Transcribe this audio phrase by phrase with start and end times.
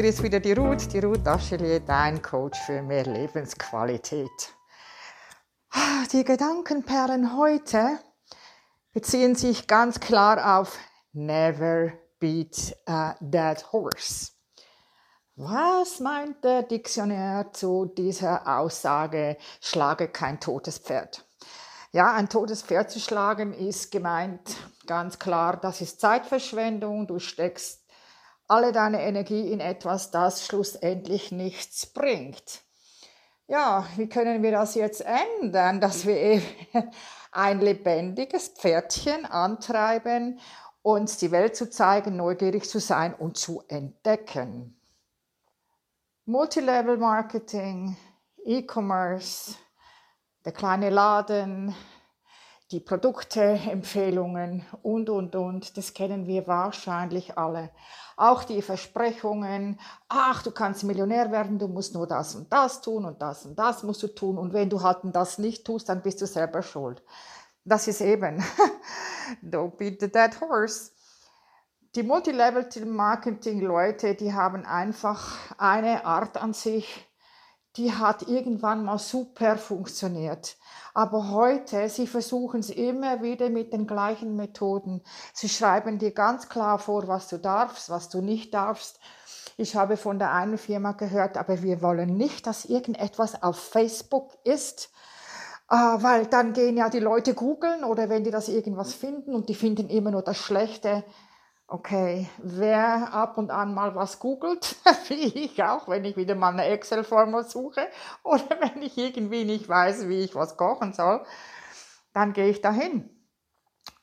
[0.00, 4.30] hier ist wieder die Ruth, die Ruth Aschelier, dein Coach für mehr Lebensqualität.
[6.10, 7.98] Die Gedankenperlen heute
[8.94, 10.78] beziehen sich ganz klar auf
[11.12, 14.30] Never beat a dead horse.
[15.36, 21.26] Was meint der Diktionär zu dieser Aussage, schlage kein totes Pferd?
[21.92, 27.79] Ja, ein totes Pferd zu schlagen ist gemeint ganz klar, das ist Zeitverschwendung, du steckst
[28.50, 32.62] alle deine Energie in etwas, das schlussendlich nichts bringt.
[33.46, 35.04] Ja, wie können wir das jetzt
[35.40, 36.44] ändern, dass wir eben
[37.32, 40.40] ein lebendiges Pferdchen antreiben,
[40.82, 44.76] uns die Welt zu zeigen, neugierig zu sein und zu entdecken?
[46.24, 47.96] Multilevel Marketing,
[48.44, 49.54] E-Commerce,
[50.44, 51.74] der kleine Laden,
[52.70, 57.70] die Produkteempfehlungen und, und, und, das kennen wir wahrscheinlich alle.
[58.16, 63.04] Auch die Versprechungen, ach, du kannst Millionär werden, du musst nur das und das tun
[63.04, 66.02] und das und das musst du tun und wenn du halt das nicht tust, dann
[66.02, 67.02] bist du selber schuld.
[67.64, 68.42] Das ist eben,
[69.42, 70.92] don't beat the dead horse.
[71.96, 77.09] Die Multilevel-Marketing-Leute, die haben einfach eine Art an sich,
[77.76, 80.56] die hat irgendwann mal super funktioniert.
[80.92, 85.02] Aber heute, sie versuchen es immer wieder mit den gleichen Methoden.
[85.32, 88.98] Sie schreiben dir ganz klar vor, was du darfst, was du nicht darfst.
[89.56, 94.36] Ich habe von der einen Firma gehört, aber wir wollen nicht, dass irgendetwas auf Facebook
[94.42, 94.90] ist,
[95.70, 99.48] äh, weil dann gehen ja die Leute googeln oder wenn die das irgendwas finden und
[99.48, 101.04] die finden immer nur das Schlechte,
[101.72, 104.74] Okay, wer ab und an mal was googelt,
[105.08, 107.86] wie ich auch, wenn ich wieder mal eine Excel-Formel suche
[108.24, 111.24] oder wenn ich irgendwie nicht weiß, wie ich was kochen soll,
[112.12, 113.08] dann gehe ich dahin.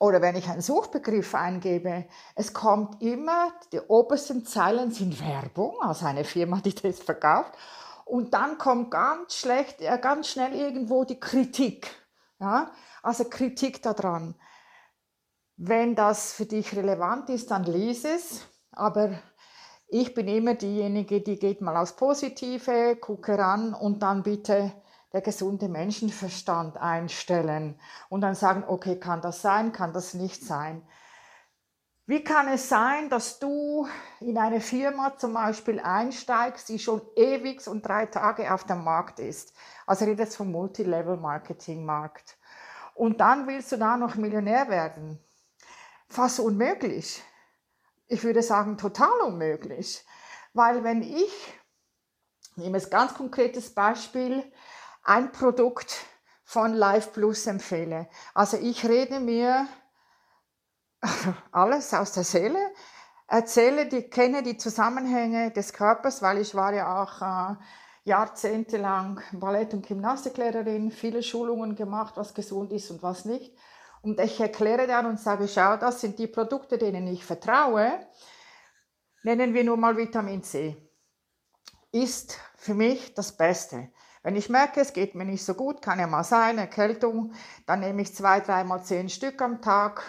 [0.00, 6.04] Oder wenn ich einen Suchbegriff eingebe, es kommt immer, die obersten Zeilen sind Werbung, also
[6.04, 7.52] eine Firma, die das verkauft.
[8.04, 11.94] Und dann kommt ganz schlecht, ganz schnell irgendwo die Kritik.
[12.40, 12.72] Ja?
[13.04, 14.34] Also Kritik daran.
[15.64, 18.44] Wenn das für dich relevant ist, dann lies es.
[18.72, 19.12] Aber
[19.86, 24.72] ich bin immer diejenige, die geht mal aufs Positive, gucke ran und dann bitte
[25.12, 27.78] der gesunde Menschenverstand einstellen
[28.08, 30.82] und dann sagen, okay, kann das sein, kann das nicht sein.
[32.06, 33.86] Wie kann es sein, dass du
[34.18, 39.20] in eine Firma zum Beispiel einsteigst, die schon ewig und drei Tage auf dem Markt
[39.20, 39.54] ist?
[39.86, 42.36] Also redet vom Multilevel-Marketing-Markt.
[42.94, 45.20] Und dann willst du da noch Millionär werden
[46.12, 47.22] fast unmöglich.
[48.06, 50.04] Ich würde sagen, total unmöglich.
[50.52, 51.32] Weil wenn ich,
[52.56, 54.44] nehme es ganz konkretes Beispiel,
[55.02, 56.04] ein Produkt
[56.44, 58.08] von Life Plus empfehle.
[58.34, 59.66] Also ich rede mir
[61.52, 62.60] alles aus der Seele,
[63.26, 67.56] erzähle, die, kenne die Zusammenhänge des Körpers, weil ich war ja auch äh,
[68.04, 73.56] jahrzehntelang Ballett- und Gymnastiklehrerin, viele Schulungen gemacht, was gesund ist und was nicht.
[74.02, 78.04] Und ich erkläre dann und sage, schau, das sind die Produkte, denen ich vertraue.
[79.22, 80.76] Nennen wir nur mal Vitamin C.
[81.92, 83.90] Ist für mich das Beste.
[84.24, 87.32] Wenn ich merke, es geht mir nicht so gut, kann ja mal sein, Erkältung,
[87.66, 90.02] dann nehme ich zwei, dreimal zehn Stück am Tag.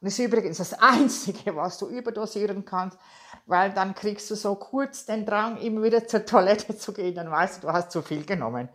[0.00, 2.98] Und das ist übrigens das Einzige, was du überdosieren kannst,
[3.46, 7.30] weil dann kriegst du so kurz den Drang, immer wieder zur Toilette zu gehen, dann
[7.30, 8.68] weißt du, du hast zu viel genommen.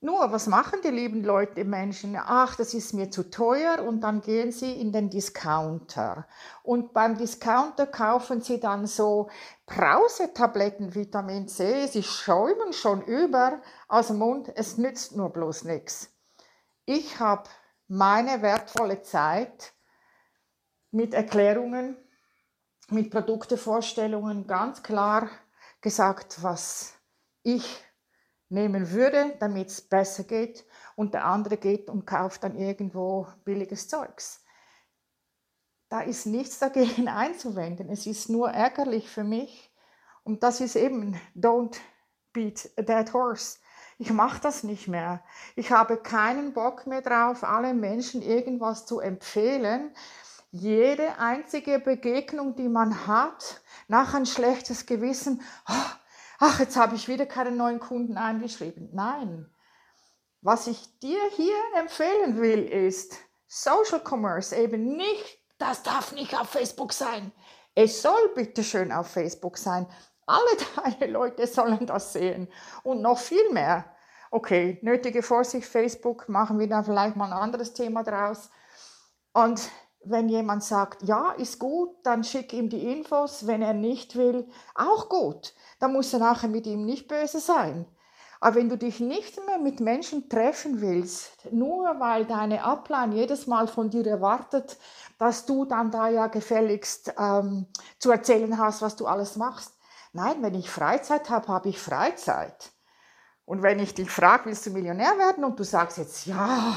[0.00, 2.16] Nur, was machen die lieben Leute, Menschen?
[2.16, 6.28] Ach, das ist mir zu teuer und dann gehen sie in den Discounter.
[6.62, 9.28] Und beim Discounter kaufen sie dann so
[9.66, 11.88] Brausetabletten Vitamin C.
[11.88, 14.52] Sie schäumen schon über aus dem Mund.
[14.54, 16.12] Es nützt nur bloß nichts.
[16.84, 17.50] Ich habe
[17.88, 19.72] meine wertvolle Zeit
[20.92, 21.96] mit Erklärungen,
[22.88, 25.28] mit Produktevorstellungen ganz klar
[25.80, 26.94] gesagt, was
[27.42, 27.84] ich
[28.48, 30.64] nehmen würde, damit es besser geht
[30.96, 34.44] und der andere geht und kauft dann irgendwo billiges Zeugs.
[35.88, 37.88] Da ist nichts dagegen einzuwenden.
[37.90, 39.72] Es ist nur ärgerlich für mich
[40.24, 41.76] und das ist eben don't
[42.32, 43.58] beat a dead horse.
[44.00, 45.24] Ich mache das nicht mehr.
[45.56, 49.92] Ich habe keinen Bock mehr drauf, allen Menschen irgendwas zu empfehlen.
[50.52, 55.90] Jede einzige Begegnung, die man hat, nach ein schlechtes Gewissen, oh,
[56.38, 58.90] ach, jetzt habe ich wieder keinen neuen Kunden eingeschrieben.
[58.92, 59.50] Nein.
[60.40, 63.16] Was ich dir hier empfehlen will, ist
[63.48, 67.32] Social Commerce eben nicht, das darf nicht auf Facebook sein.
[67.74, 69.86] Es soll bitte schön auf Facebook sein.
[70.26, 70.50] Alle
[70.98, 72.48] deine Leute sollen das sehen
[72.84, 73.84] und noch viel mehr.
[74.30, 78.50] Okay, nötige Vorsicht, Facebook, machen wir da vielleicht mal ein anderes Thema draus.
[79.32, 79.70] Und
[80.04, 83.46] wenn jemand sagt, ja, ist gut, dann schick ihm die Infos.
[83.46, 85.54] Wenn er nicht will, auch gut.
[85.80, 87.86] Dann musst du nachher mit ihm nicht böse sein.
[88.40, 93.48] Aber wenn du dich nicht mehr mit Menschen treffen willst, nur weil deine Upline jedes
[93.48, 94.78] Mal von dir erwartet,
[95.18, 97.66] dass du dann da ja gefälligst ähm,
[97.98, 99.74] zu erzählen hast, was du alles machst.
[100.12, 102.72] Nein, wenn ich Freizeit habe, habe ich Freizeit.
[103.44, 106.76] Und wenn ich dich frage, willst du Millionär werden und du sagst jetzt ja,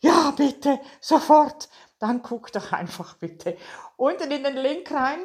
[0.00, 1.68] ja, bitte, sofort,
[1.98, 3.56] dann guck doch einfach bitte
[3.96, 5.20] unten in den Link rein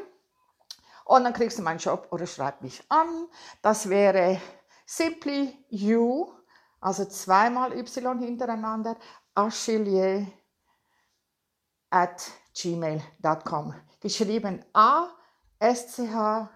[1.06, 3.28] und dann kriegst du meinen Job oder schreib mich an.
[3.62, 4.40] Das wäre
[4.86, 6.32] simply you,
[6.80, 8.96] also zweimal Y hintereinander,
[9.34, 10.28] Achillier
[11.90, 13.74] at gmail.com.
[14.00, 15.10] Geschrieben A,
[15.58, 16.50] S, C, H,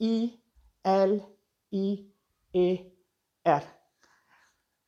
[0.00, 0.42] I,
[0.82, 1.24] L,
[1.70, 2.12] I,
[2.52, 2.92] E,
[3.44, 3.62] R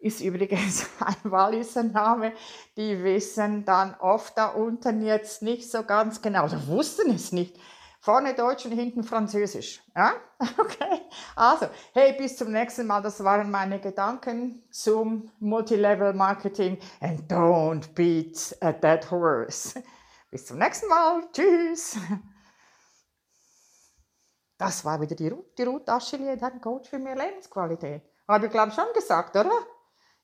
[0.04, 2.32] ist übrigens ein Walliser Name.
[2.76, 7.58] Die wissen dann oft da unten jetzt nicht so ganz genau, oder wussten es nicht.
[8.00, 9.82] Vorne Deutsch und hinten Französisch.
[9.96, 10.12] Ja?
[10.58, 11.00] Okay.
[11.36, 13.00] Also, hey, bis zum nächsten Mal.
[13.00, 16.78] Das waren meine Gedanken zum Multilevel Marketing.
[17.00, 19.82] And don't beat a dead horse.
[20.30, 21.22] Bis zum nächsten Mal.
[21.32, 21.96] Tschüss.
[24.58, 28.02] Das war wieder die Ruth, die Ruth Aschelier, dein Coach für mehr Lebensqualität.
[28.28, 29.50] Habe ich, glaube ich, schon gesagt, oder?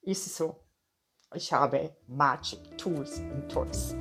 [0.02, 0.56] Ist so.
[1.34, 3.94] Ich habe Magic Tools und Toys.